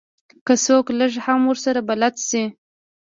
[0.45, 2.43] که څوک لږ هم ورسره بلد شي.